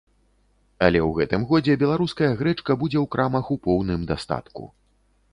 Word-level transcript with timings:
Але 0.85 0.99
ў 0.99 1.09
гэтым 1.17 1.43
годзе 1.51 1.75
беларуская 1.83 2.29
грэчка 2.39 2.75
будзе 2.83 2.97
ў 3.03 3.11
крамах 3.17 3.51
у 3.57 3.57
поўным 3.67 4.07
дастатку. 4.13 4.63